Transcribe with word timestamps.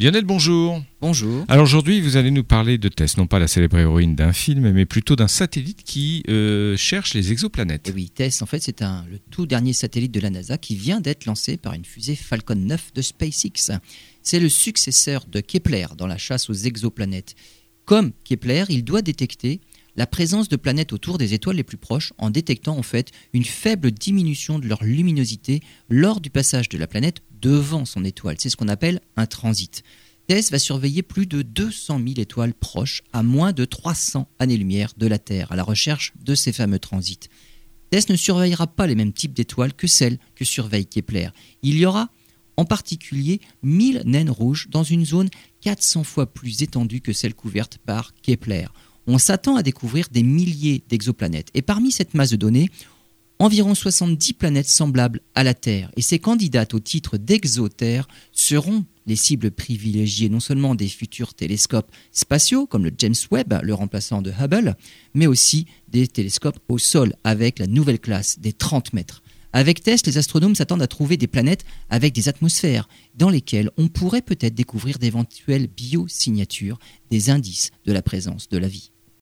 Lionel, 0.00 0.24
bonjour. 0.24 0.80
Bonjour. 1.00 1.44
Alors 1.48 1.64
aujourd'hui, 1.64 2.00
vous 2.00 2.16
allez 2.16 2.30
nous 2.30 2.44
parler 2.44 2.78
de 2.78 2.88
Tess, 2.88 3.16
non 3.16 3.26
pas 3.26 3.40
la 3.40 3.48
célèbre 3.48 3.78
héroïne 3.78 4.14
d'un 4.14 4.32
film, 4.32 4.70
mais 4.70 4.86
plutôt 4.86 5.16
d'un 5.16 5.26
satellite 5.26 5.82
qui 5.82 6.22
euh, 6.28 6.76
cherche 6.76 7.14
les 7.14 7.32
exoplanètes. 7.32 7.88
Et 7.88 7.92
oui, 7.92 8.08
Tess, 8.08 8.40
en 8.40 8.46
fait, 8.46 8.62
c'est 8.62 8.80
le 8.80 9.18
tout 9.32 9.44
dernier 9.44 9.72
satellite 9.72 10.12
de 10.12 10.20
la 10.20 10.30
NASA 10.30 10.56
qui 10.56 10.76
vient 10.76 11.00
d'être 11.00 11.26
lancé 11.26 11.56
par 11.56 11.72
une 11.72 11.84
fusée 11.84 12.14
Falcon 12.14 12.54
9 12.54 12.92
de 12.94 13.02
SpaceX. 13.02 13.72
C'est 14.22 14.38
le 14.38 14.48
successeur 14.48 15.24
de 15.24 15.40
Kepler 15.40 15.86
dans 15.96 16.06
la 16.06 16.16
chasse 16.16 16.48
aux 16.48 16.54
exoplanètes. 16.54 17.34
Comme 17.84 18.12
Kepler, 18.22 18.66
il 18.68 18.84
doit 18.84 19.02
détecter 19.02 19.60
la 19.98 20.06
présence 20.06 20.48
de 20.48 20.54
planètes 20.54 20.92
autour 20.92 21.18
des 21.18 21.34
étoiles 21.34 21.56
les 21.56 21.64
plus 21.64 21.76
proches 21.76 22.12
en 22.18 22.30
détectant 22.30 22.78
en 22.78 22.84
fait 22.84 23.10
une 23.32 23.44
faible 23.44 23.90
diminution 23.90 24.60
de 24.60 24.68
leur 24.68 24.84
luminosité 24.84 25.60
lors 25.88 26.20
du 26.20 26.30
passage 26.30 26.68
de 26.68 26.78
la 26.78 26.86
planète 26.86 27.18
devant 27.32 27.84
son 27.84 28.04
étoile. 28.04 28.36
C'est 28.38 28.48
ce 28.48 28.56
qu'on 28.56 28.68
appelle 28.68 29.00
un 29.16 29.26
transit. 29.26 29.82
TESS 30.28 30.52
va 30.52 30.60
surveiller 30.60 31.02
plus 31.02 31.26
de 31.26 31.42
200 31.42 31.98
000 31.98 32.20
étoiles 32.20 32.54
proches 32.54 33.02
à 33.12 33.24
moins 33.24 33.52
de 33.52 33.64
300 33.64 34.28
années-lumière 34.38 34.92
de 34.96 35.08
la 35.08 35.18
Terre 35.18 35.50
à 35.50 35.56
la 35.56 35.64
recherche 35.64 36.12
de 36.22 36.36
ces 36.36 36.52
fameux 36.52 36.78
transits. 36.78 37.28
TESS 37.90 38.08
ne 38.08 38.16
surveillera 38.16 38.68
pas 38.68 38.86
les 38.86 38.94
mêmes 38.94 39.12
types 39.12 39.34
d'étoiles 39.34 39.74
que 39.74 39.88
celles 39.88 40.18
que 40.36 40.44
surveille 40.44 40.86
Kepler. 40.86 41.30
Il 41.62 41.76
y 41.76 41.84
aura 41.84 42.08
en 42.56 42.64
particulier 42.64 43.40
1000 43.64 44.02
naines 44.04 44.30
rouges 44.30 44.68
dans 44.70 44.84
une 44.84 45.04
zone 45.04 45.28
400 45.62 46.04
fois 46.04 46.32
plus 46.32 46.62
étendue 46.62 47.00
que 47.00 47.12
celle 47.12 47.34
couverte 47.34 47.78
par 47.78 48.14
Kepler. 48.22 48.66
On 49.10 49.16
s'attend 49.16 49.56
à 49.56 49.62
découvrir 49.62 50.08
des 50.12 50.22
milliers 50.22 50.84
d'exoplanètes. 50.90 51.48
Et 51.54 51.62
parmi 51.62 51.92
cette 51.92 52.12
masse 52.12 52.30
de 52.30 52.36
données, 52.36 52.68
environ 53.38 53.74
70 53.74 54.34
planètes 54.34 54.68
semblables 54.68 55.22
à 55.34 55.44
la 55.44 55.54
Terre. 55.54 55.90
Et 55.96 56.02
ces 56.02 56.18
candidates 56.18 56.74
au 56.74 56.78
titre 56.78 57.16
d'exoterre 57.16 58.06
seront 58.32 58.84
les 59.06 59.16
cibles 59.16 59.50
privilégiées 59.50 60.28
non 60.28 60.40
seulement 60.40 60.74
des 60.74 60.88
futurs 60.88 61.32
télescopes 61.32 61.90
spatiaux 62.12 62.66
comme 62.66 62.84
le 62.84 62.92
James 62.98 63.14
Webb, 63.30 63.58
le 63.62 63.72
remplaçant 63.72 64.20
de 64.20 64.30
Hubble, 64.30 64.76
mais 65.14 65.26
aussi 65.26 65.64
des 65.88 66.06
télescopes 66.06 66.58
au 66.68 66.76
sol 66.76 67.14
avec 67.24 67.60
la 67.60 67.66
nouvelle 67.66 68.00
classe 68.00 68.38
des 68.38 68.52
30 68.52 68.92
mètres. 68.92 69.22
Avec 69.54 69.82
TESS, 69.82 70.04
les 70.04 70.18
astronomes 70.18 70.54
s'attendent 70.54 70.82
à 70.82 70.86
trouver 70.86 71.16
des 71.16 71.26
planètes 71.26 71.64
avec 71.88 72.12
des 72.12 72.28
atmosphères 72.28 72.86
dans 73.14 73.30
lesquelles 73.30 73.70
on 73.78 73.88
pourrait 73.88 74.20
peut-être 74.20 74.54
découvrir 74.54 74.98
d'éventuelles 74.98 75.68
biosignatures, 75.68 76.78
des 77.10 77.30
indices 77.30 77.70
de 77.86 77.94
la 77.94 78.02
présence 78.02 78.50
de 78.50 78.58
la 78.58 78.68
vie. 78.68 78.90